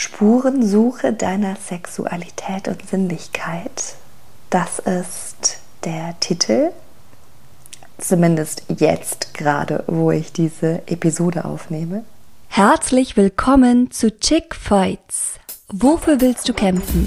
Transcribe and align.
Spurensuche 0.00 1.12
deiner 1.12 1.56
Sexualität 1.56 2.68
und 2.68 2.88
Sinnlichkeit. 2.88 3.96
Das 4.48 4.78
ist 4.78 5.58
der 5.84 6.18
Titel, 6.20 6.70
zumindest 7.98 8.62
jetzt 8.68 9.34
gerade, 9.34 9.84
wo 9.88 10.10
ich 10.10 10.32
diese 10.32 10.80
Episode 10.86 11.44
aufnehme. 11.44 12.06
Herzlich 12.48 13.18
willkommen 13.18 13.90
zu 13.90 14.18
Chick 14.18 14.54
Fights. 14.54 15.34
Wofür 15.68 16.18
willst 16.22 16.48
du 16.48 16.54
kämpfen? 16.54 17.06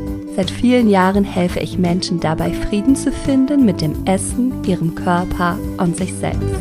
Seit 0.33 0.49
vielen 0.49 0.89
Jahren 0.89 1.25
helfe 1.25 1.59
ich 1.59 1.77
Menschen 1.77 2.21
dabei, 2.21 2.53
Frieden 2.53 2.95
zu 2.95 3.11
finden 3.11 3.65
mit 3.65 3.81
dem 3.81 4.05
Essen, 4.05 4.63
ihrem 4.63 4.95
Körper 4.95 5.59
und 5.77 5.97
sich 5.97 6.13
selbst. 6.13 6.55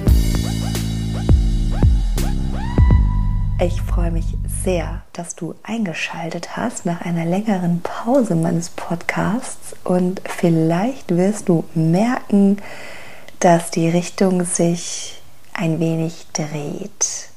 Ich 3.60 3.80
freue 3.82 4.10
mich 4.10 4.24
sehr, 4.64 5.02
dass 5.12 5.36
du 5.36 5.54
eingeschaltet 5.62 6.56
hast 6.56 6.84
nach 6.84 7.02
einer 7.02 7.24
längeren 7.24 7.80
Pause 7.82 8.34
meines 8.34 8.70
Podcasts 8.70 9.76
und 9.84 10.20
vielleicht 10.24 11.16
wirst 11.16 11.48
du 11.48 11.64
merken, 11.74 12.56
dass 13.38 13.70
die 13.70 13.88
Richtung 13.88 14.44
sich 14.44 15.22
ein 15.52 15.78
wenig 15.78 16.26
dreht. 16.32 17.28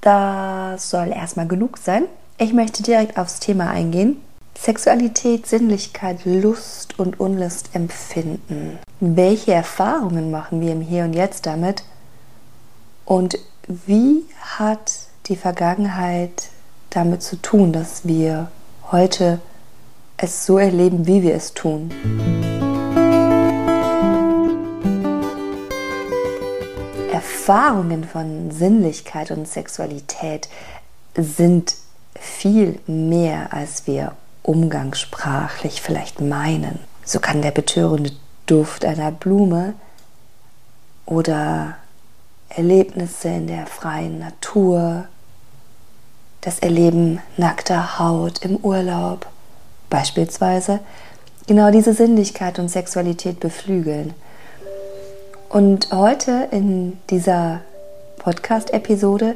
Das 0.00 0.90
soll 0.90 1.08
erstmal 1.08 1.48
genug 1.48 1.78
sein. 1.78 2.04
Ich 2.38 2.52
möchte 2.52 2.84
direkt 2.84 3.18
aufs 3.18 3.40
Thema 3.40 3.70
eingehen. 3.70 4.18
Sexualität, 4.58 5.46
Sinnlichkeit, 5.46 6.24
Lust 6.24 6.98
und 6.98 7.18
Unlust 7.18 7.70
empfinden. 7.72 8.78
Welche 9.00 9.52
Erfahrungen 9.52 10.30
machen 10.30 10.60
wir 10.60 10.72
im 10.72 10.80
Hier 10.80 11.04
und 11.04 11.14
Jetzt 11.14 11.46
damit? 11.46 11.82
Und 13.04 13.38
wie 13.66 14.24
hat 14.40 14.92
die 15.26 15.36
Vergangenheit 15.36 16.50
damit 16.90 17.22
zu 17.22 17.36
tun, 17.36 17.72
dass 17.72 18.06
wir 18.06 18.50
heute 18.90 19.40
es 20.16 20.46
so 20.46 20.58
erleben, 20.58 21.06
wie 21.06 21.22
wir 21.22 21.34
es 21.34 21.54
tun? 21.54 21.90
Erfahrungen 27.10 28.04
von 28.04 28.50
Sinnlichkeit 28.52 29.32
und 29.32 29.48
Sexualität 29.48 30.48
sind 31.16 31.74
viel 32.14 32.78
mehr, 32.86 33.52
als 33.52 33.86
wir 33.88 34.12
umgangssprachlich 34.42 35.82
vielleicht 35.82 36.20
meinen. 36.20 36.78
So 37.04 37.20
kann 37.20 37.42
der 37.42 37.50
betörende 37.50 38.12
Duft 38.46 38.84
einer 38.84 39.10
Blume 39.10 39.74
oder 41.06 41.76
Erlebnisse 42.48 43.28
in 43.28 43.46
der 43.46 43.66
freien 43.66 44.18
Natur, 44.18 45.06
das 46.40 46.58
Erleben 46.58 47.20
nackter 47.36 47.98
Haut 47.98 48.44
im 48.44 48.56
Urlaub 48.56 49.26
beispielsweise, 49.88 50.80
genau 51.46 51.70
diese 51.70 51.94
Sinnlichkeit 51.94 52.58
und 52.58 52.68
Sexualität 52.68 53.40
beflügeln. 53.40 54.14
Und 55.48 55.92
heute 55.92 56.48
in 56.50 56.98
dieser 57.10 57.60
Podcast-Episode 58.18 59.34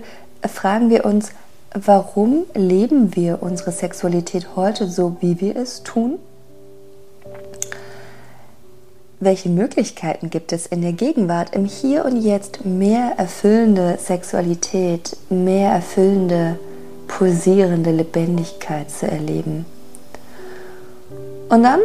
fragen 0.48 0.90
wir 0.90 1.04
uns, 1.04 1.32
warum 1.84 2.44
leben 2.54 3.14
wir 3.14 3.42
unsere 3.42 3.70
Sexualität 3.70 4.56
heute 4.56 4.86
so, 4.88 5.16
wie 5.20 5.40
wir 5.40 5.56
es 5.56 5.82
tun? 5.82 6.18
Welche 9.20 9.48
Möglichkeiten 9.48 10.30
gibt 10.30 10.52
es 10.52 10.66
in 10.66 10.82
der 10.82 10.92
Gegenwart, 10.92 11.54
im 11.54 11.64
Hier 11.64 12.04
und 12.04 12.16
Jetzt 12.16 12.64
mehr 12.64 13.14
erfüllende 13.16 13.98
Sexualität, 13.98 15.16
mehr 15.30 15.72
erfüllende, 15.72 16.58
pulsierende 17.08 17.90
Lebendigkeit 17.90 18.90
zu 18.90 19.06
erleben? 19.10 19.66
Und 21.48 21.62
dann 21.62 21.80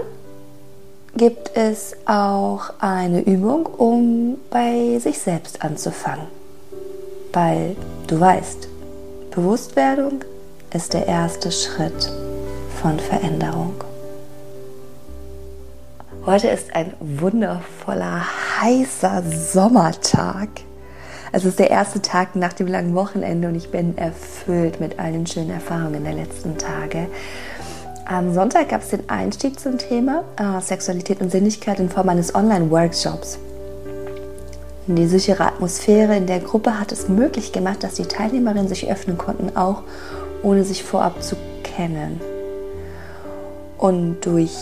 gibt 1.16 1.52
es 1.56 1.96
auch 2.06 2.74
eine 2.80 3.22
Übung, 3.22 3.66
um 3.66 4.38
bei 4.50 5.00
sich 5.00 5.20
selbst 5.20 5.62
anzufangen. 5.62 6.28
Weil 7.32 7.76
du 8.08 8.20
weißt, 8.20 8.71
Bewusstwerdung 9.32 10.26
ist 10.74 10.94
der 10.94 11.08
erste 11.08 11.54
Schritt 11.54 12.12
von 12.82 13.00
Veränderung. 13.00 13.76
Heute 16.26 16.50
ist 16.50 16.76
ein 16.76 16.92
wundervoller, 17.00 18.26
heißer 18.60 19.24
Sommertag. 19.24 20.50
Es 21.32 21.46
ist 21.46 21.60
der 21.60 21.70
erste 21.70 22.02
Tag 22.02 22.36
nach 22.36 22.52
dem 22.52 22.68
langen 22.68 22.94
Wochenende 22.94 23.48
und 23.48 23.56
ich 23.56 23.72
bin 23.72 23.98
erfüllt 23.98 24.82
mit 24.82 25.00
all 25.00 25.14
den 25.14 25.26
schönen 25.26 25.52
Erfahrungen 25.52 26.04
der 26.04 26.14
letzten 26.14 26.58
Tage. 26.58 27.08
Am 28.06 28.34
Sonntag 28.34 28.68
gab 28.68 28.82
es 28.82 28.90
den 28.90 29.10
Einstieg 29.10 29.62
zum 29.62 29.78
Thema 29.78 30.26
äh, 30.36 30.60
Sexualität 30.60 31.22
und 31.22 31.32
Sinnlichkeit 31.32 31.80
in 31.80 31.90
Form 31.90 32.10
eines 32.10 32.36
Online-Workshops. 32.36 33.40
Die 34.88 35.06
sichere 35.06 35.46
Atmosphäre 35.46 36.18
in 36.18 36.26
der 36.26 36.40
Gruppe 36.40 36.80
hat 36.80 36.92
es 36.92 37.08
möglich 37.08 37.52
gemacht, 37.52 37.84
dass 37.84 37.94
die 37.96 38.06
Teilnehmerinnen 38.06 38.68
sich 38.68 38.92
öffnen 38.92 39.18
konnten, 39.18 39.56
auch 39.56 39.84
ohne 40.42 40.64
sich 40.64 40.84
vorab 40.84 41.22
zu 41.22 41.36
kennen. 41.64 42.20
Und 43.78 44.22
durch 44.22 44.56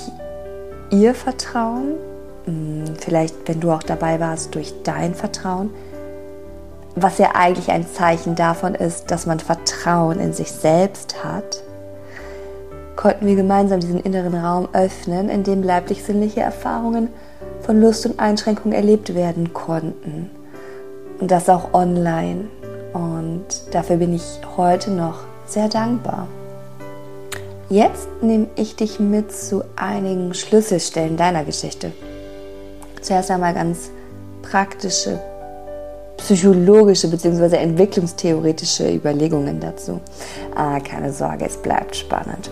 ihr 0.92 1.16
Vertrauen, 1.16 1.94
hm, 2.46 2.84
vielleicht 2.98 3.36
wenn 3.48 3.62
du 3.62 3.72
auch 3.72 3.84
dabei 3.84 4.20
warst, 4.20 4.56
durch 4.56 4.74
dein 4.84 5.16
Vertrauen, 5.16 5.70
was 6.96 7.18
ja 7.18 7.30
eigentlich 7.36 7.70
ein 7.72 7.88
Zeichen 7.88 8.36
davon 8.36 8.76
ist, 8.76 9.12
dass 9.12 9.26
man 9.26 9.40
Vertrauen 9.40 10.20
in 10.20 10.34
sich 10.34 10.52
selbst 10.52 11.24
hat, 11.24 11.64
konnten 12.98 13.26
wir 13.26 13.36
gemeinsam 13.36 13.80
diesen 13.80 14.02
inneren 14.02 14.36
Raum 14.36 14.68
öffnen, 14.74 15.30
in 15.30 15.44
dem 15.44 15.64
leiblich-sinnliche 15.64 16.42
Erfahrungen 16.42 17.08
von 17.70 17.82
Lust 17.82 18.04
und 18.08 18.20
Einschränkung 18.20 18.72
erlebt 18.72 19.14
werden 19.14 19.54
konnten. 19.54 20.32
Und 21.20 21.30
das 21.30 21.50
auch 21.50 21.72
online. 21.76 22.46
Und 22.94 23.46
dafür 23.70 23.98
bin 23.98 24.16
ich 24.16 24.24
heute 24.58 24.90
noch 24.90 25.20
sehr 25.46 25.70
dankbar. 25.70 26.28
Jetzt 27.70 28.08
nehme 28.24 28.48
ich 28.56 28.76
dich 28.76 29.00
mit 29.00 29.32
zu 29.32 29.64
einigen 29.76 30.34
Schlüsselstellen 30.34 31.16
deiner 31.16 31.44
Geschichte. 31.44 31.92
Zuerst 33.04 33.30
einmal 33.30 33.54
ganz 33.54 33.92
praktische, 34.42 35.20
psychologische 36.18 37.08
bzw. 37.08 37.56
entwicklungstheoretische 37.58 38.92
Überlegungen 38.92 39.60
dazu. 39.60 40.00
Ah, 40.56 40.80
keine 40.80 41.14
Sorge, 41.14 41.46
es 41.46 41.58
bleibt 41.58 41.96
spannend. 41.96 42.50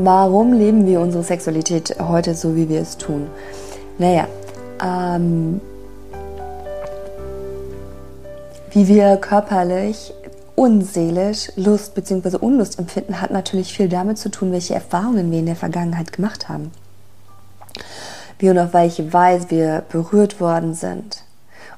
Warum 0.00 0.52
leben 0.52 0.86
wir 0.86 1.00
unsere 1.00 1.24
Sexualität 1.24 1.96
heute 1.98 2.36
so, 2.36 2.54
wie 2.54 2.68
wir 2.68 2.80
es 2.80 2.98
tun? 2.98 3.26
Naja, 3.98 4.28
ähm, 4.80 5.60
wie 8.70 8.86
wir 8.86 9.16
körperlich 9.16 10.14
und 10.54 10.82
seelisch 10.82 11.50
Lust 11.56 11.96
bzw. 11.96 12.36
Unlust 12.36 12.78
empfinden, 12.78 13.20
hat 13.20 13.32
natürlich 13.32 13.72
viel 13.72 13.88
damit 13.88 14.18
zu 14.18 14.30
tun, 14.30 14.52
welche 14.52 14.74
Erfahrungen 14.74 15.32
wir 15.32 15.40
in 15.40 15.46
der 15.46 15.56
Vergangenheit 15.56 16.12
gemacht 16.12 16.48
haben. 16.48 16.70
Wie 18.38 18.50
und 18.50 18.58
auf 18.60 18.72
welche 18.74 19.12
Weise 19.12 19.50
wir 19.50 19.82
berührt 19.88 20.40
worden 20.40 20.74
sind. 20.74 21.24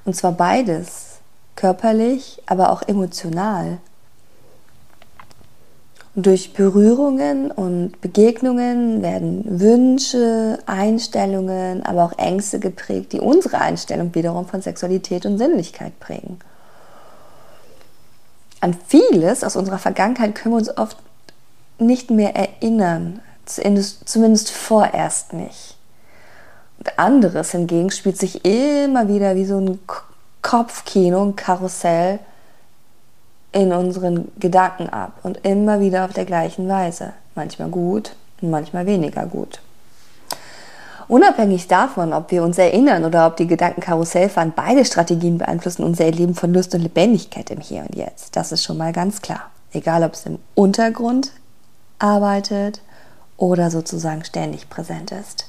Und 0.04 0.14
zwar 0.14 0.32
beides, 0.32 1.20
körperlich, 1.56 2.42
aber 2.44 2.70
auch 2.70 2.82
emotional. 2.82 3.78
Durch 6.16 6.54
Berührungen 6.54 7.52
und 7.52 8.00
Begegnungen 8.00 9.00
werden 9.00 9.60
Wünsche, 9.60 10.58
Einstellungen, 10.66 11.86
aber 11.86 12.04
auch 12.04 12.18
Ängste 12.18 12.58
geprägt, 12.58 13.12
die 13.12 13.20
unsere 13.20 13.58
Einstellung 13.58 14.12
wiederum 14.14 14.46
von 14.46 14.60
Sexualität 14.60 15.24
und 15.24 15.38
Sinnlichkeit 15.38 15.98
prägen. 16.00 16.40
An 18.60 18.76
vieles 18.88 19.44
aus 19.44 19.54
unserer 19.54 19.78
Vergangenheit 19.78 20.34
können 20.34 20.54
wir 20.54 20.58
uns 20.58 20.76
oft 20.76 20.96
nicht 21.78 22.10
mehr 22.10 22.34
erinnern. 22.34 23.20
zumindest 23.46 24.50
vorerst 24.50 25.32
nicht. 25.32 25.76
Und 26.78 26.98
anderes 26.98 27.52
hingegen 27.52 27.90
spielt 27.90 28.18
sich 28.18 28.44
immer 28.44 29.06
wieder 29.06 29.36
wie 29.36 29.44
so 29.44 29.58
ein 29.58 29.78
Kopfkino, 30.42 31.22
ein 31.22 31.36
Karussell 31.36 32.18
in 33.52 33.72
unseren 33.72 34.30
Gedanken 34.38 34.88
ab 34.88 35.12
und 35.22 35.44
immer 35.44 35.80
wieder 35.80 36.04
auf 36.04 36.12
der 36.12 36.24
gleichen 36.24 36.68
Weise. 36.68 37.12
Manchmal 37.34 37.68
gut 37.68 38.14
und 38.40 38.50
manchmal 38.50 38.86
weniger 38.86 39.26
gut. 39.26 39.60
Unabhängig 41.08 41.66
davon, 41.66 42.12
ob 42.12 42.30
wir 42.30 42.44
uns 42.44 42.56
erinnern 42.56 43.04
oder 43.04 43.26
ob 43.26 43.36
die 43.36 43.48
Gedanken 43.48 43.80
Karussell 43.80 44.28
fahren, 44.28 44.52
beide 44.54 44.84
Strategien 44.84 45.38
beeinflussen 45.38 45.82
unser 45.82 46.04
Erleben 46.04 46.36
von 46.36 46.54
Lust 46.54 46.72
und 46.72 46.82
Lebendigkeit 46.82 47.50
im 47.50 47.60
Hier 47.60 47.82
und 47.82 47.96
Jetzt. 47.96 48.36
Das 48.36 48.52
ist 48.52 48.62
schon 48.62 48.76
mal 48.76 48.92
ganz 48.92 49.20
klar. 49.20 49.50
Egal, 49.72 50.04
ob 50.04 50.14
es 50.14 50.26
im 50.26 50.38
Untergrund 50.54 51.32
arbeitet 51.98 52.80
oder 53.36 53.72
sozusagen 53.72 54.24
ständig 54.24 54.70
präsent 54.70 55.10
ist. 55.10 55.46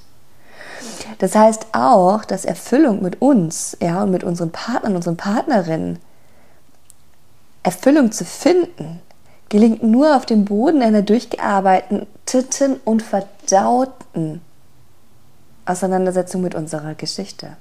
Das 1.20 1.36
heißt 1.36 1.68
auch, 1.74 2.26
dass 2.26 2.44
Erfüllung 2.44 3.04
mit 3.04 3.22
uns, 3.22 3.78
ja, 3.80 4.02
und 4.02 4.10
mit 4.10 4.24
unseren 4.24 4.52
Partnern, 4.52 4.96
unseren 4.96 5.18
Partnerinnen, 5.18 6.00
Erfüllung 7.64 8.12
zu 8.12 8.26
finden, 8.26 9.02
gelingt 9.50 9.84
nur 9.84 10.16
auf 10.16 10.26
dem 10.26 10.46
Boden 10.46 10.82
einer 10.82 11.02
durchgearbeiteten 11.02 12.80
und 12.86 13.02
verdauten 13.02 14.42
Auseinandersetzung 15.66 16.42
mit 16.42 16.56
unserer 16.56 16.96
Geschichte. 16.96 17.58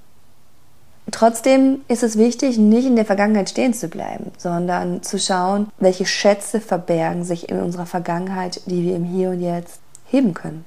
Trotzdem 1.11 1.81
ist 1.89 2.03
es 2.03 2.17
wichtig, 2.17 2.59
nicht 2.59 2.87
in 2.87 2.97
der 2.97 3.05
Vergangenheit 3.05 3.51
stehen 3.51 3.75
zu 3.75 3.89
bleiben, 3.89 4.31
sondern 4.39 5.03
zu 5.03 5.19
schauen, 5.19 5.69
welche 5.79 6.07
Schätze 6.07 6.61
verbergen 6.61 7.25
sich 7.25 7.49
in 7.49 7.61
unserer 7.61 7.87
Vergangenheit, 7.87 8.61
die 8.67 8.85
wir 8.85 8.97
im 8.97 9.05
Hier 9.05 9.31
und 9.31 9.41
Jetzt 9.41 9.81
heben 10.07 10.35
können. 10.35 10.65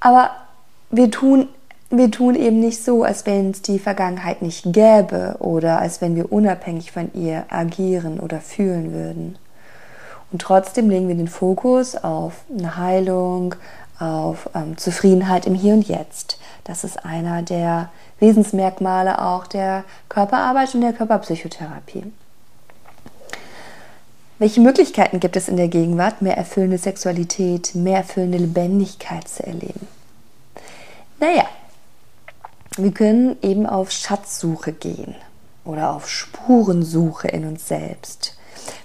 Aber 0.00 0.30
wir 0.90 1.10
tun, 1.10 1.48
wir 1.90 2.10
tun 2.10 2.34
eben 2.34 2.60
nicht 2.60 2.84
so, 2.84 3.02
als 3.02 3.24
wenn 3.24 3.50
es 3.50 3.62
die 3.62 3.78
Vergangenheit 3.78 4.42
nicht 4.42 4.72
gäbe 4.72 5.36
oder 5.38 5.80
als 5.80 6.00
wenn 6.00 6.16
wir 6.16 6.30
unabhängig 6.30 6.92
von 6.92 7.10
ihr 7.14 7.44
agieren 7.48 8.20
oder 8.20 8.40
fühlen 8.40 8.92
würden. 8.92 9.38
Und 10.30 10.42
trotzdem 10.42 10.90
legen 10.90 11.08
wir 11.08 11.14
den 11.14 11.28
Fokus 11.28 11.96
auf 11.96 12.34
eine 12.50 12.76
Heilung, 12.76 13.54
auf 13.98 14.50
ähm, 14.54 14.76
Zufriedenheit 14.76 15.46
im 15.46 15.54
Hier 15.54 15.74
und 15.74 15.88
Jetzt. 15.88 16.38
Das 16.64 16.84
ist 16.84 17.04
einer 17.04 17.42
der 17.42 17.88
Wesensmerkmale 18.20 19.22
auch 19.22 19.46
der 19.46 19.84
Körperarbeit 20.10 20.74
und 20.74 20.82
der 20.82 20.92
Körperpsychotherapie. 20.92 22.04
Welche 24.38 24.60
Möglichkeiten 24.60 25.18
gibt 25.18 25.36
es 25.36 25.48
in 25.48 25.56
der 25.56 25.68
Gegenwart, 25.68 26.22
mehr 26.22 26.36
erfüllende 26.36 26.78
Sexualität, 26.78 27.74
mehr 27.74 27.98
erfüllende 27.98 28.38
Lebendigkeit 28.38 29.26
zu 29.26 29.44
erleben? 29.44 29.88
Naja, 31.18 31.46
wir 32.76 32.92
können 32.92 33.36
eben 33.42 33.66
auf 33.66 33.90
Schatzsuche 33.90 34.72
gehen 34.72 35.14
oder 35.64 35.94
auf 35.94 36.08
Spurensuche 36.08 37.28
in 37.28 37.46
uns 37.46 37.68
selbst. 37.68 38.36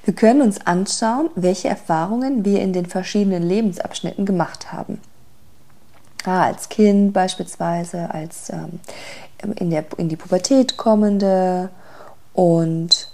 Wir 0.06 0.13
können 0.13 0.41
uns 0.41 0.65
anschauen, 0.65 1.30
welche 1.35 1.69
Erfahrungen 1.69 2.45
wir 2.45 2.62
in 2.62 2.74
den 2.74 2.85
verschiedenen 2.85 3.44
Lebensabschnitten 3.44 4.25
gemacht 4.25 4.71
haben. 4.71 5.00
Ah, 6.25 6.44
als 6.44 6.69
Kind 6.69 7.13
beispielsweise, 7.13 8.09
als 8.13 8.50
ähm, 8.50 8.80
in, 9.57 9.69
der, 9.69 9.86
in 9.97 10.09
die 10.09 10.15
Pubertät 10.15 10.77
kommende 10.77 11.69
und 12.33 13.12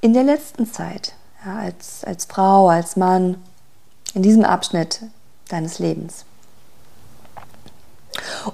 in 0.00 0.14
der 0.14 0.24
letzten 0.24 0.66
Zeit, 0.66 1.14
ja, 1.44 1.58
als, 1.58 2.04
als 2.04 2.24
Frau, 2.24 2.68
als 2.68 2.96
Mann, 2.96 3.36
in 4.14 4.22
diesem 4.22 4.44
Abschnitt 4.44 5.02
deines 5.48 5.78
Lebens. 5.78 6.24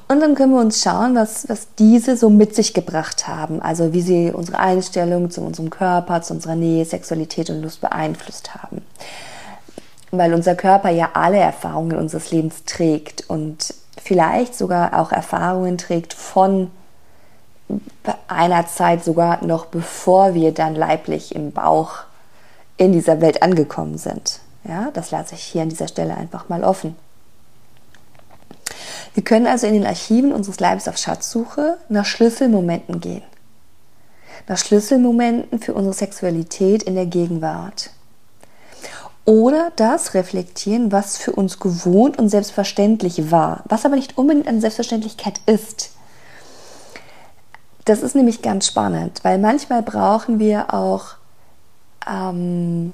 Und 0.09 0.21
dann 0.21 0.35
können 0.35 0.53
wir 0.53 0.61
uns 0.61 0.83
schauen, 0.83 1.15
was, 1.15 1.49
was 1.49 1.69
diese 1.79 2.17
so 2.17 2.29
mit 2.31 2.55
sich 2.55 2.75
gebracht 2.75 3.27
haben. 3.27 3.63
Also 3.63 3.93
wie 3.93 4.03
sie 4.03 4.31
unsere 4.31 4.59
Einstellung 4.59 5.31
zu 5.31 5.41
unserem 5.41 5.71
Körper, 5.71 6.23
zu 6.23 6.35
unserer 6.35 6.55
Nähe, 6.55 6.85
Sexualität 6.85 7.51
und 7.51 7.63
Lust 7.63 7.81
beeinflusst 7.81 8.55
haben. 8.55 8.83
Weil 10.11 10.35
unser 10.35 10.55
Körper 10.55 10.91
ja 10.91 11.11
alle 11.15 11.39
Erfahrungen 11.39 11.97
unseres 11.97 12.31
Lebens 12.31 12.65
trägt 12.65 13.29
und 13.29 13.75
vielleicht 14.03 14.55
sogar 14.55 15.01
auch 15.01 15.13
Erfahrungen 15.13 15.79
trägt 15.79 16.15
von 16.15 16.71
einer 18.29 18.67
Zeit 18.67 19.05
sogar 19.05 19.45
noch 19.45 19.67
bevor 19.67 20.35
wir 20.35 20.53
dann 20.53 20.77
leiblich 20.77 21.35
im 21.35 21.51
Bauch 21.51 22.05
in 22.77 22.93
dieser 22.93 23.21
Welt 23.21 23.43
angekommen 23.43 23.99
sind. 23.99 24.41
Ja, 24.65 24.91
das 24.93 25.11
lasse 25.11 25.35
ich 25.35 25.43
hier 25.43 25.63
an 25.63 25.69
dieser 25.69 25.89
Stelle 25.89 26.17
einfach 26.17 26.49
mal 26.49 26.63
offen. 26.63 26.97
Wir 29.17 29.25
können 29.25 29.47
also 29.47 29.67
in 29.67 29.73
den 29.73 29.87
Archiven 29.87 30.31
unseres 30.31 30.61
Leibes 30.61 30.89
auf 30.89 30.99
Schatzsuche 30.99 31.79
nach 31.89 32.05
Schlüsselmomenten 32.05 33.01
gehen. 33.01 33.23
Nach 34.47 34.59
Schlüsselmomenten 34.59 35.59
für 35.59 35.73
unsere 35.73 35.95
Sexualität 35.95 36.83
in 36.83 36.97
der 36.97 37.07
Gegenwart. 37.07 37.89
Oder 39.25 39.73
das 39.77 40.13
reflektieren, 40.13 40.93
was 40.93 41.17
für 41.17 41.33
uns 41.33 41.59
gewohnt 41.59 42.19
und 42.19 42.29
selbstverständlich 42.29 43.31
war, 43.31 43.65
was 43.65 43.87
aber 43.87 43.97
nicht 43.97 44.19
unbedingt 44.19 44.49
eine 44.49 44.61
Selbstverständlichkeit 44.61 45.41
ist. 45.47 45.93
Das 47.87 48.03
ist 48.03 48.17
nämlich 48.17 48.43
ganz 48.43 48.67
spannend, 48.67 49.21
weil 49.23 49.39
manchmal 49.39 49.83
brauchen 49.83 50.39
wir 50.41 50.75
auch 50.75 51.15
ähm, 52.07 52.93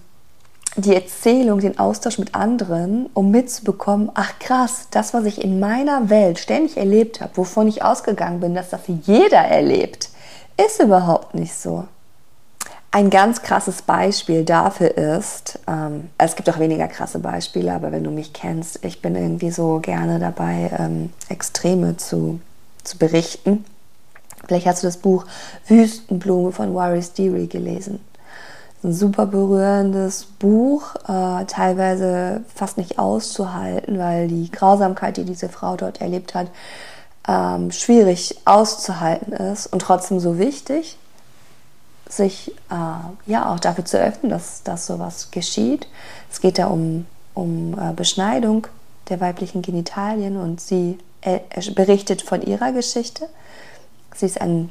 die 0.76 0.94
Erzählung, 0.94 1.60
den 1.60 1.78
Austausch 1.78 2.19
mit 2.19 2.34
anderen, 2.34 3.10
um 3.12 3.30
mitzubekommen, 3.30 4.10
ach 4.14 4.38
krass, 4.38 4.88
das, 4.90 5.12
was 5.12 5.24
ich 5.24 5.42
in 5.42 5.60
meiner 5.60 6.08
Welt 6.08 6.38
ständig 6.38 6.76
erlebt 6.76 7.20
habe, 7.20 7.36
wovon 7.36 7.69
ich 7.69 7.82
ausgegangen 7.82 8.40
bin, 8.40 8.54
dass 8.54 8.70
das 8.70 8.80
jeder 8.86 9.38
erlebt, 9.38 10.08
ist 10.64 10.80
überhaupt 10.80 11.34
nicht 11.34 11.54
so. 11.54 11.84
Ein 12.90 13.08
ganz 13.08 13.42
krasses 13.42 13.82
Beispiel 13.82 14.44
dafür 14.44 14.96
ist, 14.96 15.58
ähm, 15.66 16.10
es 16.19 16.36
gibt 16.36 16.48
auch 16.50 16.58
weniger 16.58 16.88
krasse 16.88 17.19
Beispiele, 17.19 17.72
aber 17.72 17.90
wenn 17.90 18.04
du 18.04 18.10
mich 18.10 18.32
kennst, 18.32 18.84
ich 18.84 19.00
bin 19.00 19.14
irgendwie 19.14 19.50
so 19.50 19.78
gerne 19.80 20.19
dabei, 20.19 20.70
ähm, 20.78 21.10
Extreme 21.28 21.96
zu, 21.96 22.40
zu 22.84 22.98
berichten. 22.98 23.64
Vielleicht 24.46 24.66
hast 24.66 24.82
du 24.82 24.88
das 24.88 24.98
Buch 24.98 25.24
Wüstenblume 25.69 26.52
von 26.52 26.74
Waris 26.74 27.12
Deary 27.14 27.46
gelesen 27.46 28.00
ein 28.84 28.93
super 28.93 29.26
berührendes 29.26 30.25
Buch, 30.25 30.94
äh, 31.08 31.44
teilweise 31.46 32.43
fast 32.52 32.79
nicht 32.79 32.99
auszuhalten, 32.99 33.99
weil 33.99 34.29
die 34.29 34.50
Grausamkeit, 34.50 35.17
die 35.17 35.25
diese 35.25 35.49
Frau 35.49 35.76
dort 35.76 36.00
erlebt 36.00 36.34
hat, 36.34 36.49
ähm, 37.29 37.70
schwierig 37.70 38.41
auszuhalten 38.44 39.32
ist 39.32 39.67
und 39.69 39.81
trotzdem 39.82 40.19
so 40.19 40.39
wichtig, 40.39 40.98
sich 42.08 42.53
äh, 42.70 43.31
ja 43.31 43.53
auch 43.53 43.60
dafür 43.60 43.84
zu 43.84 43.98
öffnen, 43.98 44.31
dass, 44.31 44.62
dass 44.65 44.86
sowas 44.86 45.31
geschieht. 45.31 45.86
Es 46.31 46.41
geht 46.41 46.58
da 46.58 46.67
um, 46.67 47.06
um 47.34 47.79
äh, 47.79 47.93
Beschneidung 47.93 48.67
der 49.08 49.20
weiblichen 49.20 49.62
Genitalien 49.62 50.36
und 50.36 50.60
sie 50.60 50.98
äh, 51.20 51.41
berichtet 51.74 52.22
von 52.22 52.43
ihrer 52.43 52.72
Geschichte. 52.72 53.29
Sie 54.15 54.27
ist 54.27 54.41
ein 54.41 54.70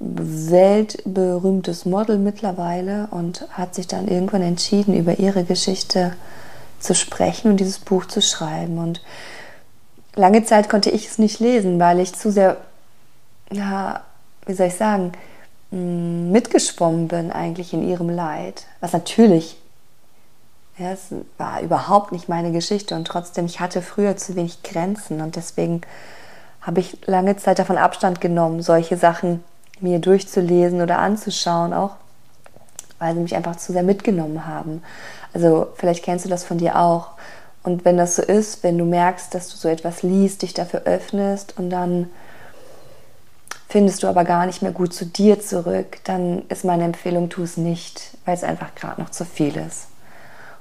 weltberühmtes 0.00 1.84
Model 1.84 2.18
mittlerweile 2.18 3.08
und 3.10 3.46
hat 3.50 3.74
sich 3.74 3.88
dann 3.88 4.06
irgendwann 4.06 4.42
entschieden, 4.42 4.94
über 4.94 5.18
ihre 5.18 5.44
Geschichte 5.44 6.12
zu 6.78 6.94
sprechen 6.94 7.50
und 7.50 7.58
dieses 7.58 7.80
Buch 7.80 8.06
zu 8.06 8.22
schreiben. 8.22 8.78
Und 8.78 9.02
lange 10.14 10.44
Zeit 10.44 10.68
konnte 10.68 10.90
ich 10.90 11.06
es 11.06 11.18
nicht 11.18 11.40
lesen, 11.40 11.80
weil 11.80 11.98
ich 11.98 12.14
zu 12.14 12.30
sehr, 12.30 12.58
ja, 13.50 14.02
wie 14.46 14.54
soll 14.54 14.68
ich 14.68 14.76
sagen, 14.76 15.12
mm, 15.72 16.30
mitgeschwommen 16.30 17.08
bin 17.08 17.32
eigentlich 17.32 17.72
in 17.72 17.86
ihrem 17.86 18.08
Leid. 18.08 18.66
Was 18.80 18.92
natürlich, 18.92 19.56
ja, 20.78 20.92
es 20.92 21.08
war 21.38 21.60
überhaupt 21.60 22.12
nicht 22.12 22.28
meine 22.28 22.52
Geschichte 22.52 22.94
und 22.94 23.06
trotzdem, 23.06 23.46
ich 23.46 23.58
hatte 23.58 23.82
früher 23.82 24.16
zu 24.16 24.36
wenig 24.36 24.62
Grenzen 24.62 25.20
und 25.20 25.34
deswegen 25.34 25.80
habe 26.60 26.78
ich 26.78 26.98
lange 27.06 27.36
Zeit 27.36 27.58
davon 27.58 27.78
Abstand 27.78 28.20
genommen, 28.20 28.62
solche 28.62 28.96
Sachen 28.96 29.42
mir 29.82 29.98
durchzulesen 29.98 30.80
oder 30.80 30.98
anzuschauen, 30.98 31.72
auch 31.72 31.92
weil 32.98 33.14
sie 33.14 33.20
mich 33.20 33.36
einfach 33.36 33.56
zu 33.56 33.72
sehr 33.72 33.82
mitgenommen 33.82 34.46
haben. 34.46 34.82
Also 35.32 35.68
vielleicht 35.76 36.04
kennst 36.04 36.24
du 36.24 36.28
das 36.28 36.44
von 36.44 36.58
dir 36.58 36.78
auch. 36.78 37.10
Und 37.62 37.84
wenn 37.84 37.96
das 37.96 38.16
so 38.16 38.22
ist, 38.22 38.62
wenn 38.62 38.78
du 38.78 38.84
merkst, 38.84 39.34
dass 39.34 39.48
du 39.48 39.56
so 39.56 39.68
etwas 39.68 40.02
liest, 40.02 40.42
dich 40.42 40.54
dafür 40.54 40.82
öffnest 40.84 41.58
und 41.58 41.70
dann 41.70 42.08
findest 43.68 44.02
du 44.02 44.06
aber 44.06 44.24
gar 44.24 44.46
nicht 44.46 44.62
mehr 44.62 44.72
gut 44.72 44.94
zu 44.94 45.04
dir 45.04 45.40
zurück, 45.40 45.98
dann 46.04 46.42
ist 46.48 46.64
meine 46.64 46.84
Empfehlung, 46.84 47.28
tu 47.28 47.42
es 47.42 47.56
nicht, 47.56 48.16
weil 48.24 48.34
es 48.34 48.44
einfach 48.44 48.74
gerade 48.74 49.00
noch 49.00 49.10
zu 49.10 49.24
viel 49.24 49.56
ist. 49.56 49.88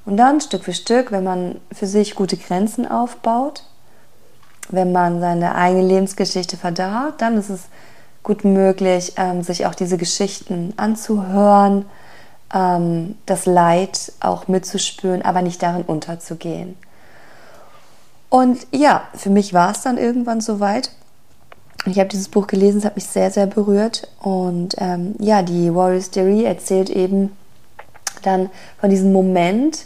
Und 0.06 0.18
dann 0.18 0.42
Stück 0.42 0.64
für 0.64 0.74
Stück, 0.74 1.12
wenn 1.12 1.24
man 1.24 1.60
für 1.72 1.86
sich 1.86 2.16
gute 2.16 2.38
Grenzen 2.38 2.90
aufbaut, 2.90 3.64
wenn 4.70 4.92
man 4.92 5.22
seine 5.22 5.56
eigene 5.56 5.86
Lebensgeschichte 5.86 6.58
verdaut, 6.58 7.16
dann 7.20 7.38
ist 7.38 7.50
es 7.50 7.62
gut 8.24 8.44
möglich, 8.44 9.14
ähm, 9.18 9.44
sich 9.44 9.66
auch 9.66 9.76
diese 9.76 9.98
Geschichten 9.98 10.74
anzuhören, 10.78 11.86
ähm, 12.54 13.16
das 13.26 13.46
Leid 13.46 14.12
auch 14.20 14.48
mitzuspüren, 14.48 15.22
aber 15.22 15.42
nicht 15.42 15.62
darin 15.62 15.84
unterzugehen. 15.84 16.76
Und 18.30 18.68
ja, 18.72 19.04
für 19.14 19.30
mich 19.30 19.54
war 19.54 19.72
es 19.72 19.82
dann 19.82 19.98
irgendwann 19.98 20.42
soweit. 20.42 20.92
Ich 21.86 22.00
habe 22.00 22.10
dieses 22.10 22.28
Buch 22.28 22.48
gelesen, 22.48 22.80
es 22.80 22.86
hat 22.86 22.96
mich 22.96 23.06
sehr, 23.06 23.32
sehr 23.32 23.48
berührt. 23.48 24.10
Und 24.20 24.76
ähm, 24.80 25.16
ja, 25.20 25.42
die 25.42 25.74
Warriors 25.74 26.12
Theory 26.12 26.44
erzählt 26.44 26.90
eben 26.90 27.32
dann 28.24 28.50
von 28.80 28.90
diesem 28.90 29.14
Moment, 29.14 29.86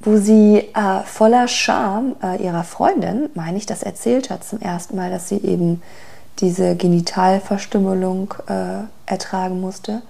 wo 0.00 0.16
sie 0.16 0.58
äh, 0.74 1.02
voller 1.04 1.48
Scham 1.48 2.16
äh, 2.22 2.42
ihrer 2.42 2.64
Freundin, 2.64 3.30
meine 3.34 3.58
ich, 3.58 3.66
das 3.66 3.82
erzählt 3.82 4.30
hat 4.30 4.44
zum 4.44 4.60
ersten 4.60 4.96
Mal, 4.96 5.10
dass 5.10 5.28
sie 5.28 5.36
eben 5.36 5.82
diese 6.40 6.76
Genitalverstümmelung 6.76 8.34
äh, 8.48 8.84
ertragen 9.06 9.60
musste 9.60 10.02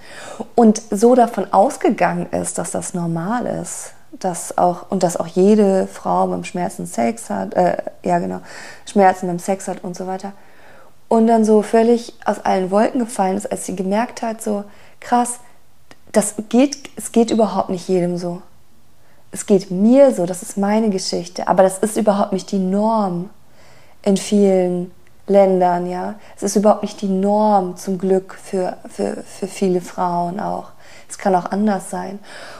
und 0.55 0.81
so 0.91 1.15
davon 1.15 1.53
ausgegangen 1.53 2.27
ist, 2.33 2.59
dass 2.59 2.71
das 2.71 2.95
normal 2.95 3.47
ist, 3.47 3.93
dass 4.13 4.57
auch 4.59 4.91
und 4.91 5.03
dass 5.03 5.17
auch 5.17 5.27
jede 5.27 5.87
Frau 5.87 6.27
beim 6.29 6.45
Schmerzen 6.45 6.87
Sex 6.87 7.31
hat, 7.31 7.55
äh, 7.55 7.77
ja 8.05 8.19
genau, 8.19 8.41
Schmerzen 8.87 9.27
beim 9.27 9.39
Sex 9.39 9.69
hat 9.69 9.83
und 9.83 9.97
so 9.97 10.07
weiter. 10.07 10.33
Und 11.09 11.27
dann 11.27 11.45
so 11.45 11.63
völlig 11.63 12.15
aus 12.25 12.45
allen 12.45 12.71
Wolken 12.71 13.01
gefallen 13.01 13.37
ist, 13.37 13.51
als 13.51 13.67
sie 13.67 13.75
gemerkt 13.75 14.23
hat, 14.23 14.43
so 14.43 14.65
krass, 15.01 15.41
das 16.13 16.35
geht, 16.49 16.91
es 16.97 17.13
geht 17.13 17.31
überhaupt 17.31 17.69
nicht 17.69 17.89
jedem 17.89 18.17
so. 18.17 18.43
Es 19.33 19.47
geht 19.47 19.71
mir 19.71 20.13
so, 20.13 20.27
das 20.27 20.43
ist 20.43 20.57
meine 20.57 20.91
Geschichte, 20.91 21.49
aber 21.49 21.63
das 21.63 21.79
ist 21.79 21.97
überhaupt 21.97 22.33
nicht 22.33 22.51
die 22.51 22.59
Norm 22.59 23.31
in 24.03 24.17
vielen 24.17 24.93
Ländern, 25.31 25.89
ja. 25.89 26.17
Es 26.37 26.43
ist 26.43 26.57
überhaupt 26.57 26.83
nicht 26.83 27.01
die 27.01 27.09
Norm 27.09 27.77
zum 27.77 27.99
Glück 27.99 28.35
für, 28.35 28.77
für, 28.89 29.23
für 29.25 29.47
viele 29.47 29.81
Frauen 29.81 30.41
auch. 30.41 30.73
Es 31.09 31.19
kann 31.19 31.35
auch 31.35 31.51
anders 31.51 31.89
sein. 31.89 32.19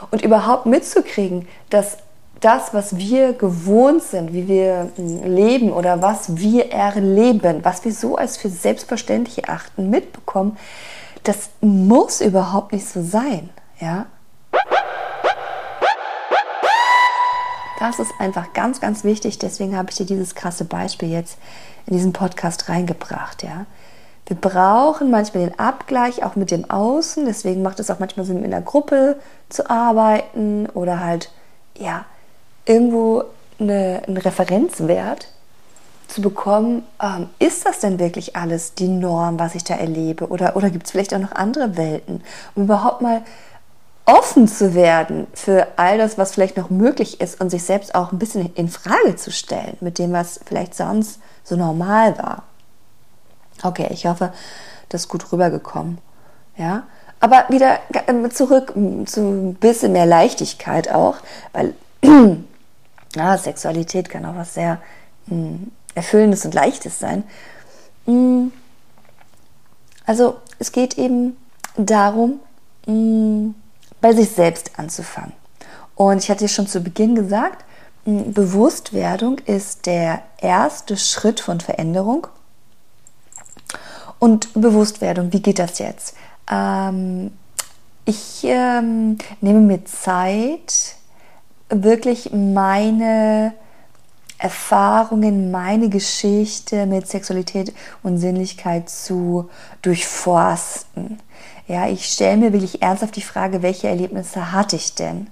Und 0.09 0.21
überhaupt 0.23 0.65
mitzukriegen, 0.65 1.47
dass 1.69 1.97
das, 2.39 2.73
was 2.73 2.97
wir 2.97 3.33
gewohnt 3.33 4.01
sind, 4.01 4.33
wie 4.33 4.47
wir 4.47 4.89
hm, 4.95 5.23
leben 5.23 5.71
oder 5.71 6.01
was 6.01 6.37
wir 6.37 6.71
erleben, 6.71 7.59
was 7.63 7.85
wir 7.85 7.93
so 7.93 8.15
als 8.15 8.37
für 8.37 8.49
selbstverständlich 8.49 9.43
erachten, 9.43 9.89
mitbekommen, 9.89 10.57
das 11.23 11.49
muss 11.61 12.19
überhaupt 12.19 12.73
nicht 12.73 12.87
so 12.87 13.03
sein, 13.03 13.49
ja. 13.79 14.07
Das 17.81 17.97
ist 17.97 18.11
einfach 18.19 18.53
ganz, 18.53 18.79
ganz 18.79 19.03
wichtig. 19.03 19.39
Deswegen 19.39 19.75
habe 19.75 19.89
ich 19.89 19.97
dir 19.97 20.05
dieses 20.05 20.35
krasse 20.35 20.65
Beispiel 20.65 21.09
jetzt 21.09 21.39
in 21.87 21.95
diesen 21.95 22.13
Podcast 22.13 22.69
reingebracht, 22.69 23.41
ja. 23.41 23.65
Wir 24.27 24.37
brauchen 24.37 25.09
manchmal 25.09 25.47
den 25.47 25.59
Abgleich 25.59 26.23
auch 26.23 26.35
mit 26.35 26.51
dem 26.51 26.69
Außen. 26.69 27.25
Deswegen 27.25 27.63
macht 27.63 27.79
es 27.79 27.89
auch 27.89 27.97
manchmal 27.97 28.27
Sinn, 28.27 28.43
in 28.43 28.51
der 28.51 28.61
Gruppe 28.61 29.19
zu 29.49 29.67
arbeiten 29.67 30.67
oder 30.67 30.99
halt, 30.99 31.31
ja, 31.75 32.05
irgendwo 32.65 33.23
eine, 33.59 34.03
einen 34.05 34.17
Referenzwert 34.17 35.29
zu 36.07 36.21
bekommen, 36.21 36.83
ähm, 37.01 37.29
ist 37.39 37.65
das 37.65 37.79
denn 37.79 37.97
wirklich 37.97 38.35
alles 38.35 38.75
die 38.75 38.89
Norm, 38.89 39.39
was 39.39 39.55
ich 39.55 39.63
da 39.63 39.73
erlebe? 39.73 40.27
Oder, 40.27 40.55
oder 40.55 40.69
gibt 40.69 40.85
es 40.85 40.91
vielleicht 40.91 41.15
auch 41.15 41.19
noch 41.19 41.31
andere 41.31 41.77
Welten? 41.77 42.21
Um 42.53 42.65
überhaupt 42.65 43.01
mal 43.01 43.23
offen 44.05 44.47
zu 44.47 44.73
werden 44.73 45.27
für 45.33 45.67
all 45.77 45.97
das, 45.97 46.17
was 46.17 46.33
vielleicht 46.33 46.57
noch 46.57 46.69
möglich 46.69 47.21
ist 47.21 47.39
und 47.39 47.49
sich 47.49 47.63
selbst 47.63 47.95
auch 47.95 48.11
ein 48.11 48.19
bisschen 48.19 48.53
in 48.55 48.67
Frage 48.67 49.15
zu 49.15 49.31
stellen 49.31 49.77
mit 49.79 49.99
dem, 49.99 50.11
was 50.11 50.39
vielleicht 50.45 50.75
sonst 50.75 51.19
so 51.43 51.55
normal 51.55 52.17
war. 52.17 52.43
Okay, 53.63 53.87
ich 53.91 54.05
hoffe, 54.05 54.33
das 54.89 55.01
ist 55.01 55.07
gut 55.07 55.31
rübergekommen. 55.31 55.99
Ja, 56.57 56.83
aber 57.19 57.45
wieder 57.49 57.79
zurück 58.31 58.73
zu 59.05 59.21
ein 59.21 59.55
bisschen 59.55 59.93
mehr 59.93 60.05
Leichtigkeit 60.05 60.91
auch, 60.91 61.17
weil 61.53 61.73
ja, 63.15 63.37
Sexualität 63.37 64.09
kann 64.09 64.25
auch 64.25 64.35
was 64.35 64.55
sehr 64.55 64.81
mh, 65.27 65.35
hm, 65.35 65.71
Erfüllendes 65.93 66.45
und 66.45 66.53
Leichtes 66.53 66.99
sein. 66.99 67.23
Hm, 68.05 68.51
also 70.05 70.37
es 70.57 70.71
geht 70.71 70.97
eben 70.97 71.37
darum, 71.77 72.39
mh, 72.87 72.93
hm, 72.93 73.55
bei 74.01 74.13
sich 74.13 74.31
selbst 74.31 74.71
anzufangen. 74.77 75.33
Und 75.95 76.17
ich 76.17 76.29
hatte 76.29 76.47
schon 76.47 76.67
zu 76.67 76.81
Beginn 76.81 77.15
gesagt, 77.15 77.63
Bewusstwerdung 78.05 79.37
ist 79.39 79.85
der 79.85 80.23
erste 80.39 80.97
Schritt 80.97 81.39
von 81.39 81.59
Veränderung. 81.59 82.27
Und 84.17 84.53
Bewusstwerdung, 84.53 85.31
wie 85.33 85.41
geht 85.41 85.59
das 85.59 85.79
jetzt? 85.79 86.15
Ähm, 86.49 87.31
ich 88.05 88.43
ähm, 88.43 89.17
nehme 89.41 89.59
mir 89.59 89.85
Zeit, 89.85 90.95
wirklich 91.69 92.31
meine 92.33 93.53
Erfahrungen, 94.41 95.51
meine 95.51 95.87
Geschichte 95.89 96.87
mit 96.87 97.07
Sexualität 97.07 97.73
und 98.01 98.17
Sinnlichkeit 98.17 98.89
zu 98.89 99.49
durchforsten. 99.83 101.19
Ja, 101.67 101.87
ich 101.87 102.05
stelle 102.05 102.37
mir 102.37 102.53
wirklich 102.53 102.81
ernsthaft 102.81 103.15
die 103.15 103.21
Frage, 103.21 103.61
welche 103.61 103.87
Erlebnisse 103.87 104.51
hatte 104.51 104.75
ich 104.75 104.95
denn? 104.95 105.27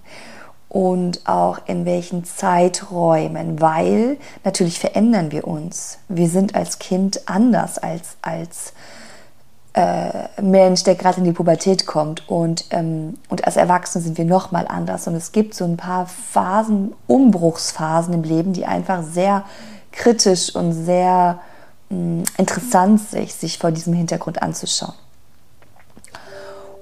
Und 0.70 1.28
auch 1.28 1.60
in 1.66 1.86
welchen 1.86 2.24
Zeiträumen, 2.24 3.60
weil 3.60 4.18
natürlich 4.44 4.80
verändern 4.80 5.32
wir 5.32 5.48
uns. 5.48 5.98
Wir 6.08 6.30
sind 6.30 6.54
als 6.54 6.78
Kind 6.78 7.28
anders 7.28 7.80
als 7.80 8.18
als 8.22 8.74
äh, 9.74 10.42
Mensch, 10.42 10.84
der 10.84 10.96
gerade 10.96 11.20
in 11.20 11.26
die 11.26 11.32
Pubertät 11.32 11.86
kommt. 11.86 12.28
Und, 12.28 12.66
ähm, 12.72 13.18
und 13.30 13.46
als 13.46 13.56
Erwachsene 13.56 14.04
sind 14.04 14.18
wir 14.18 14.26
nochmal 14.26 14.68
anders. 14.68 15.08
Und 15.08 15.16
es 15.16 15.32
gibt 15.32 15.54
so 15.54 15.66
ein 15.66 15.78
paar 15.78 16.08
Phasen, 16.08 16.94
Umbruchsphasen 17.08 18.14
im 18.14 18.24
Leben, 18.24 18.54
die 18.54 18.66
einfach 18.66 19.04
sehr 19.04 19.44
kritisch 19.92 20.56
und 20.56 20.74
sehr 20.74 21.40
mh, 21.90 21.98
mm, 21.98 22.24
interessant 22.38 23.00
sich, 23.02 23.34
sich 23.34 23.58
vor 23.58 23.72
diesem 23.72 23.94
Hintergrund 23.94 24.42
anzuschauen. 24.42 24.96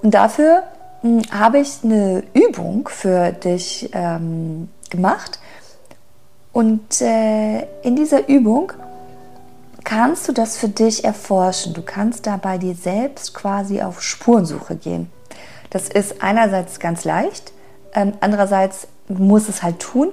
Und 0.01 0.13
dafür 0.13 0.63
hm, 1.01 1.21
habe 1.31 1.59
ich 1.59 1.79
eine 1.83 2.23
Übung 2.33 2.87
für 2.87 3.31
dich 3.31 3.89
ähm, 3.93 4.69
gemacht. 4.89 5.39
Und 6.53 7.01
äh, 7.01 7.67
in 7.83 7.95
dieser 7.95 8.27
Übung 8.29 8.73
kannst 9.87 10.27
du 10.27 10.33
das 10.33 10.57
für 10.57 10.67
dich 10.67 11.05
erforschen. 11.05 11.73
Du 11.73 11.81
kannst 11.81 12.27
da 12.27 12.35
bei 12.35 12.57
dir 12.57 12.75
selbst 12.75 13.33
quasi 13.33 13.81
auf 13.81 14.01
Spurensuche 14.01 14.75
gehen. 14.75 15.09
Das 15.69 15.87
ist 15.87 16.21
einerseits 16.21 16.81
ganz 16.81 17.05
leicht, 17.05 17.53
ähm, 17.93 18.11
andererseits 18.19 18.89
muss 19.07 19.47
es 19.47 19.63
halt 19.63 19.79
tun 19.79 20.09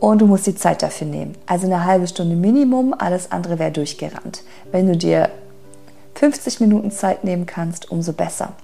und 0.00 0.18
du 0.20 0.26
musst 0.26 0.48
die 0.48 0.56
Zeit 0.56 0.82
dafür 0.82 1.06
nehmen. 1.06 1.36
Also 1.46 1.66
eine 1.66 1.84
halbe 1.84 2.08
Stunde 2.08 2.34
Minimum, 2.34 2.96
alles 2.98 3.30
andere 3.30 3.60
wäre 3.60 3.70
durchgerannt. 3.70 4.42
Wenn 4.72 4.88
du 4.88 4.96
dir 4.96 5.30
50 6.16 6.58
Minuten 6.58 6.90
Zeit 6.90 7.22
nehmen 7.22 7.46
kannst, 7.46 7.92
umso 7.92 8.12
besser. 8.12 8.54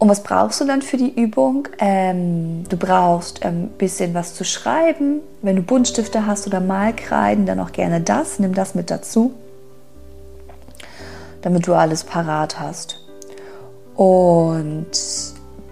Und 0.00 0.08
was 0.08 0.22
brauchst 0.22 0.58
du 0.62 0.64
dann 0.64 0.80
für 0.80 0.96
die 0.96 1.14
Übung? 1.14 1.68
Ähm, 1.78 2.64
du 2.66 2.78
brauchst 2.78 3.44
ein 3.44 3.64
ähm, 3.64 3.68
bisschen 3.76 4.14
was 4.14 4.34
zu 4.34 4.44
schreiben. 4.44 5.20
Wenn 5.42 5.56
du 5.56 5.62
Buntstifte 5.62 6.26
hast 6.26 6.46
oder 6.46 6.58
Malkreiden, 6.58 7.44
dann 7.44 7.60
auch 7.60 7.70
gerne 7.70 8.00
das. 8.00 8.38
Nimm 8.38 8.54
das 8.54 8.74
mit 8.74 8.90
dazu, 8.90 9.34
damit 11.42 11.66
du 11.66 11.74
alles 11.74 12.04
parat 12.04 12.58
hast. 12.58 12.98
Und 13.94 14.86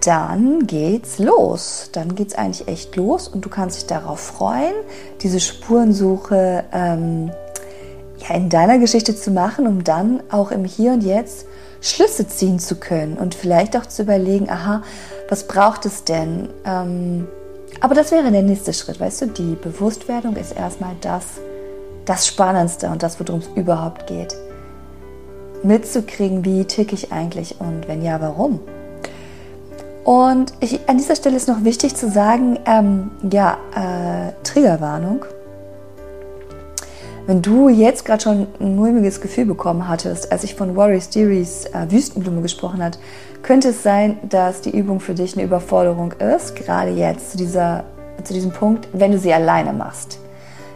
dann 0.05 0.67
geht's 0.67 1.17
los. 1.17 1.89
Dann 1.91 2.13
geht's 2.13 2.35
eigentlich 2.35 2.67
echt 2.67 2.95
los 2.95 3.27
und 3.27 3.43
du 3.43 3.49
kannst 3.49 3.77
dich 3.77 3.87
darauf 3.87 4.19
freuen, 4.19 4.75
diese 5.21 5.39
Spurensuche 5.39 6.65
ähm, 6.71 7.31
in 8.29 8.49
deiner 8.49 8.79
Geschichte 8.79 9.15
zu 9.15 9.31
machen, 9.31 9.67
um 9.67 9.83
dann 9.83 10.21
auch 10.29 10.51
im 10.51 10.65
Hier 10.65 10.93
und 10.93 11.03
Jetzt 11.03 11.45
Schlüsse 11.81 12.27
ziehen 12.27 12.59
zu 12.59 12.75
können 12.75 13.17
und 13.17 13.35
vielleicht 13.35 13.77
auch 13.77 13.85
zu 13.85 14.03
überlegen, 14.03 14.49
aha, 14.49 14.83
was 15.29 15.47
braucht 15.47 15.85
es 15.85 16.03
denn? 16.03 16.49
Ähm, 16.65 17.27
aber 17.79 17.95
das 17.95 18.11
wäre 18.11 18.31
der 18.31 18.41
nächste 18.41 18.73
Schritt, 18.73 18.99
weißt 18.99 19.21
du, 19.21 19.25
die 19.27 19.55
Bewusstwerdung 19.55 20.35
ist 20.35 20.51
erstmal 20.55 20.95
das, 21.01 21.25
das 22.05 22.27
Spannendste 22.27 22.89
und 22.89 23.03
das, 23.03 23.19
worum 23.19 23.39
es 23.39 23.47
überhaupt 23.55 24.07
geht. 24.07 24.35
Mitzukriegen, 25.63 26.43
wie 26.45 26.65
ticke 26.65 26.95
ich 26.95 27.11
eigentlich 27.11 27.59
und 27.59 27.87
wenn 27.87 28.01
ja, 28.01 28.19
warum? 28.19 28.59
Und 30.03 30.53
ich, 30.59 30.87
an 30.87 30.97
dieser 30.97 31.15
Stelle 31.15 31.37
ist 31.37 31.47
noch 31.47 31.63
wichtig 31.63 31.95
zu 31.95 32.09
sagen, 32.09 32.59
ähm, 32.65 33.11
ja, 33.29 33.57
äh, 33.75 34.31
Triggerwarnung. 34.43 35.25
Wenn 37.29 37.43
du 37.43 37.69
jetzt 37.69 38.05
gerade 38.05 38.23
schon 38.23 38.47
ein 38.59 38.75
mulmiges 38.75 39.21
Gefühl 39.21 39.45
bekommen 39.45 39.87
hattest, 39.87 40.31
als 40.31 40.43
ich 40.43 40.55
von 40.55 40.75
Warriors 40.75 41.09
Theories 41.09 41.65
äh, 41.65 41.85
Wüstenblume 41.91 42.41
gesprochen 42.41 42.81
hat, 42.81 42.97
könnte 43.43 43.69
es 43.69 43.83
sein, 43.83 44.17
dass 44.27 44.61
die 44.61 44.75
Übung 44.75 44.99
für 44.99 45.13
dich 45.13 45.35
eine 45.35 45.43
Überforderung 45.43 46.11
ist, 46.13 46.55
gerade 46.55 46.89
jetzt 46.89 47.29
zu, 47.29 47.37
dieser, 47.37 47.83
zu 48.23 48.33
diesem 48.33 48.49
Punkt, 48.49 48.87
wenn 48.93 49.11
du 49.11 49.19
sie 49.19 49.31
alleine 49.31 49.73
machst. 49.73 50.17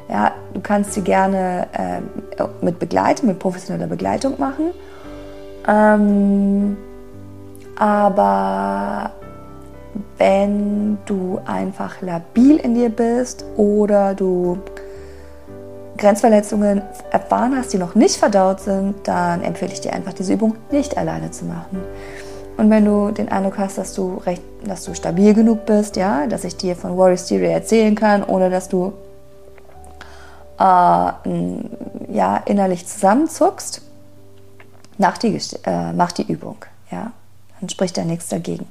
Ja, 0.08 0.32
du 0.54 0.62
kannst 0.62 0.94
sie 0.94 1.02
gerne 1.02 1.66
äh, 1.74 2.44
mit 2.64 2.78
Begleitung, 2.78 3.30
mit 3.30 3.40
professioneller 3.40 3.88
Begleitung 3.88 4.36
machen. 4.38 4.66
Ähm, 5.68 6.78
aber 7.80 9.10
wenn 10.20 11.00
du 11.08 11.40
einfach 11.48 12.00
labil 12.04 12.58
in 12.58 12.76
dir 12.76 12.90
bist 12.90 13.44
oder 13.58 14.14
du 14.14 14.60
Grenzverletzungen 15.98 16.82
erfahren 17.12 17.56
hast, 17.56 17.74
die 17.74 17.78
noch 17.78 17.96
nicht 17.96 18.18
verdaut 18.18 18.60
sind, 18.60 19.08
dann 19.08 19.44
empfehle 19.44 19.72
ich 19.72 19.82
dir 19.82 19.94
einfach, 19.94 20.14
diese 20.14 20.34
Übung 20.34 20.56
nicht 20.72 20.98
alleine 20.98 21.32
zu 21.32 21.46
machen. 21.46 21.82
Und 22.58 22.70
wenn 22.70 22.86
du 22.86 23.12
den 23.12 23.30
Eindruck 23.30 23.58
hast, 23.58 23.78
dass 23.78 23.94
du 23.94 24.22
recht, 24.26 24.42
dass 24.66 24.84
du 24.86 24.94
stabil 24.94 25.34
genug 25.34 25.66
bist, 25.66 25.96
ja, 25.96 26.28
dass 26.28 26.44
ich 26.44 26.56
dir 26.56 26.76
von 26.76 26.98
Warrior 26.98 27.18
Stereo 27.18 27.50
erzählen 27.50 27.96
kann, 27.96 28.24
ohne 28.24 28.50
dass 28.50 28.70
du 28.70 28.94
äh, 30.60 30.64
ja, 30.64 32.38
innerlich 32.46 32.86
zusammenzuckst, 32.88 33.82
mach 34.98 35.18
die, 35.18 35.40
äh, 35.66 35.94
mach 35.94 36.12
die 36.12 36.32
Übung, 36.32 36.58
ja, 36.92 37.12
dann 37.60 37.70
spricht 37.70 37.98
da 37.98 38.04
nichts 38.04 38.30
dagegen. 38.30 38.68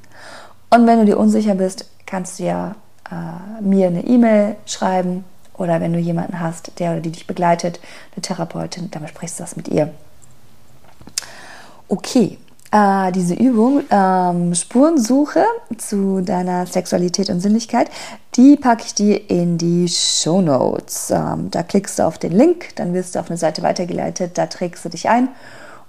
Und 0.70 0.86
wenn 0.86 1.00
du 1.00 1.04
dir 1.04 1.18
unsicher 1.18 1.54
bist, 1.54 1.86
kannst 2.06 2.38
du 2.38 2.44
ja 2.44 2.76
äh, 3.10 3.62
mir 3.62 3.88
eine 3.88 4.04
E-Mail 4.04 4.56
schreiben 4.64 5.24
oder 5.62 5.80
wenn 5.80 5.92
du 5.92 5.98
jemanden 5.98 6.40
hast, 6.40 6.78
der 6.78 6.92
oder 6.92 7.00
die 7.00 7.12
dich 7.12 7.26
begleitet, 7.26 7.80
eine 8.14 8.22
Therapeutin, 8.22 8.90
dann 8.90 9.02
besprichst 9.02 9.38
du 9.38 9.44
das 9.44 9.56
mit 9.56 9.68
ihr. 9.68 9.90
Okay, 11.88 12.38
äh, 12.72 13.12
diese 13.12 13.34
Übung 13.34 13.84
ähm, 13.90 14.54
Spurensuche 14.54 15.44
zu 15.76 16.22
deiner 16.22 16.66
Sexualität 16.66 17.28
und 17.28 17.40
Sinnlichkeit, 17.40 17.90
die 18.34 18.56
packe 18.56 18.84
ich 18.86 18.94
dir 18.94 19.30
in 19.30 19.58
die 19.58 19.88
Show 19.88 20.40
Notes. 20.40 21.10
Ähm, 21.10 21.50
da 21.50 21.62
klickst 21.62 21.98
du 21.98 22.06
auf 22.06 22.18
den 22.18 22.32
Link, 22.32 22.74
dann 22.76 22.94
wirst 22.94 23.14
du 23.14 23.20
auf 23.20 23.28
eine 23.28 23.36
Seite 23.36 23.62
weitergeleitet, 23.62 24.38
da 24.38 24.46
trägst 24.46 24.84
du 24.84 24.88
dich 24.88 25.08
ein 25.08 25.28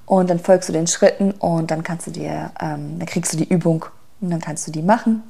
und 0.06 0.30
dann 0.30 0.40
folgst 0.40 0.70
du 0.70 0.74
den 0.74 0.88
Schritten 0.88 1.32
und 1.32 1.72
dann 1.72 1.84
kannst 1.84 2.08
du 2.08 2.12
dir, 2.12 2.52
ähm, 2.60 3.00
dann 3.00 3.08
kriegst 3.08 3.34
du 3.34 3.38
die 3.38 3.48
Übung 3.48 3.86
und 4.20 4.30
dann 4.30 4.42
kannst 4.42 4.68
du 4.68 4.72
die 4.72 4.84
machen 4.84 5.24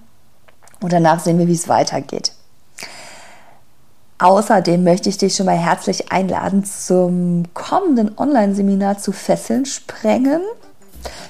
und 0.81 0.91
danach 0.91 1.19
sehen 1.19 1.38
wir, 1.38 1.47
wie 1.47 1.53
es 1.53 1.67
weitergeht. 1.67 2.33
Außerdem 4.20 4.84
möchte 4.84 5.10
ich 5.10 5.17
dich 5.17 5.36
schon 5.36 5.48
mal 5.48 5.58
herzlich 5.58 6.12
einladen 6.12 6.63
zum 6.63 7.43
kommenden 7.53 8.17
Online-Seminar 8.17 8.98
zu 8.98 9.12
Fesseln 9.12 9.65
sprengen. 9.65 10.41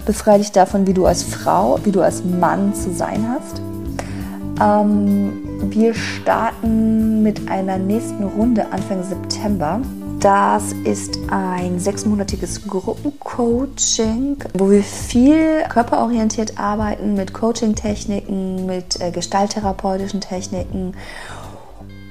Befreie 0.06 0.40
dich 0.40 0.52
davon, 0.52 0.86
wie 0.86 0.94
du 0.94 1.06
als 1.06 1.24
Frau, 1.24 1.80
wie 1.84 1.92
du 1.92 2.02
als 2.02 2.24
Mann 2.24 2.76
zu 2.76 2.94
sein 2.94 3.28
hast. 3.30 3.62
Ähm, 4.62 5.70
wir 5.72 5.94
starten 5.94 7.24
mit 7.24 7.50
einer 7.50 7.78
nächsten 7.78 8.24
Runde 8.24 8.72
Anfang 8.72 9.04
September. 9.04 9.80
Das 10.20 10.72
ist 10.86 11.20
ein 11.30 11.80
sechsmonatiges 11.80 12.66
Gruppencoaching, 12.68 14.38
wo 14.54 14.70
wir 14.70 14.84
viel 14.84 15.64
körperorientiert 15.68 16.58
arbeiten 16.58 17.16
mit 17.16 17.34
Coaching-Techniken, 17.34 18.66
mit 18.66 19.02
äh, 19.02 19.12
gestalttherapeutischen 19.12 20.22
Techniken 20.22 20.94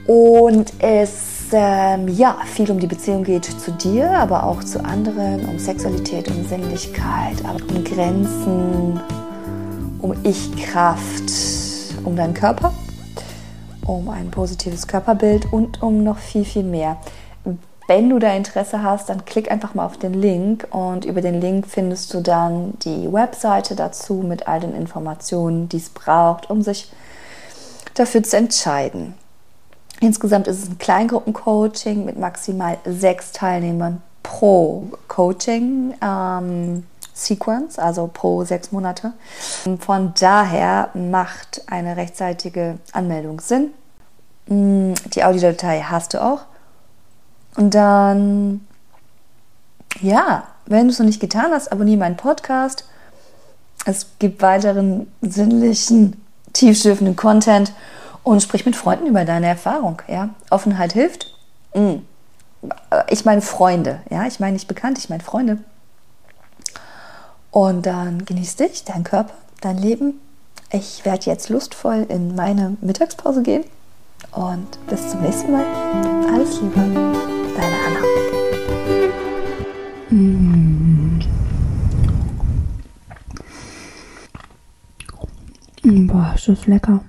und 0.07 0.73
es 0.81 1.47
ähm, 1.53 2.09
ja 2.09 2.39
viel 2.47 2.71
um 2.71 2.81
die 2.81 2.87
Beziehung 2.87 3.25
geht 3.25 3.45
zu 3.45 3.71
dir, 3.73 4.11
aber 4.11 4.45
auch 4.45 4.65
zu 4.65 4.85
anderen, 4.85 5.45
um 5.49 5.59
Sexualität, 5.59 6.29
um 6.29 6.47
Sinnlichkeit, 6.47 7.37
um 7.69 7.85
Grenzen, 7.85 9.01
um 10.01 10.15
Ich-Kraft, 10.25 11.33
um 12.05 12.17
deinen 12.17 12.35
Körper, 12.35 12.73
um 13.87 14.09
ein 14.09 14.31
positives 14.31 14.87
Körperbild 14.87 15.53
und 15.53 15.83
um 15.83 16.03
noch 16.03 16.19
viel, 16.19 16.45
viel 16.45 16.65
mehr. 16.65 16.97
Wenn 17.89 18.09
du 18.09 18.19
da 18.19 18.33
Interesse 18.33 18.83
hast, 18.83 19.09
dann 19.09 19.25
klick 19.25 19.51
einfach 19.51 19.75
mal 19.75 19.85
auf 19.85 19.99
den 19.99 20.15
Link 20.15 20.67
und 20.71 21.05
über 21.05 21.21
den 21.21 21.41
Link 21.41 21.67
findest 21.67 22.15
du 22.15 22.21
dann 22.21 22.75
die 22.85 23.13
Webseite 23.13 23.75
dazu 23.75 24.15
mit 24.15 24.49
all 24.49 24.61
den 24.61 24.75
Informationen, 24.75 25.69
die 25.69 25.79
es 25.79 25.91
braucht, 25.91 26.49
um 26.49 26.63
sich 26.63 26.91
dafür 27.95 28.23
zu 28.23 28.37
entscheiden. 28.37 29.15
Insgesamt 30.03 30.49
ist 30.49 30.65
es 30.65 30.69
ein 30.69 30.79
Kleingruppencoaching 30.79 32.05
mit 32.05 32.19
maximal 32.19 32.77
sechs 32.85 33.31
Teilnehmern 33.31 34.03
pro 34.25 34.89
Coaching. 35.07 35.95
Ähm, 36.03 36.83
Sequence, 37.15 37.79
also 37.79 38.11
pro 38.13 38.43
sechs 38.43 38.73
Monate. 38.73 39.13
Von 39.79 40.13
daher 40.19 40.89
macht 40.95 41.63
eine 41.67 41.97
rechtzeitige 41.97 42.79
Anmeldung 42.93 43.39
Sinn. 43.39 43.71
Mm, 44.49 44.95
die 45.15 45.23
Audiodatei 45.23 45.83
hast 45.83 46.15
du 46.15 46.23
auch. 46.23 46.41
Und 47.57 47.75
dann, 47.75 48.67
ja, 50.01 50.49
wenn 50.67 50.87
du 50.87 50.93
es 50.93 50.99
noch 50.99 51.07
nicht 51.07 51.21
getan 51.21 51.53
hast, 51.53 51.71
abonniere 51.71 51.99
meinen 51.99 52.17
Podcast. 52.17 52.89
Es 53.85 54.07
gibt 54.19 54.43
weiteren 54.43 55.07
sinnlichen, 55.21 56.21
tiefschürfenden 56.55 57.15
Content 57.15 57.73
und 58.25 58.43
sprich 58.43 58.65
mit 58.67 58.77
Freunden 58.77 59.07
über 59.07 59.25
deine 59.25 59.47
Erfahrung. 59.47 60.01
Ja? 60.09 60.31
Offenheit 60.51 60.93
hilft. 60.93 61.35
Mm. 61.75 61.97
Ich 63.09 63.25
meine 63.25 63.41
Freunde, 63.41 64.01
ja, 64.09 64.27
ich 64.27 64.39
meine 64.39 64.53
nicht 64.53 64.69
bekannt, 64.69 64.99
ich 64.99 65.09
meine 65.09 65.23
Freunde. 65.23 65.59
Und 67.51 67.87
dann 67.87 68.25
genieß 68.25 68.57
dich, 68.57 68.85
dein 68.85 69.05
Körper, 69.05 69.35
dein 69.61 69.79
Leben. 69.79 70.21
Ich 70.71 71.05
werde 71.05 71.27
jetzt 71.27 71.49
lustvoll 71.49 72.07
in 72.09 72.35
meine 72.35 72.77
Mittagspause 72.81 73.43
gehen 73.43 73.65
und 74.31 74.67
bis 74.89 75.11
zum 75.11 75.23
nächsten 75.23 75.53
Mal. 75.53 75.65
Alles 76.33 76.61
Liebe, 76.61 76.75
deine 77.57 77.77
Anna. 77.87 78.01
Mm. 80.11 81.21
Boah, 86.07 86.33
ist 86.37 86.49
das 86.49 86.67
lecker. 86.67 87.01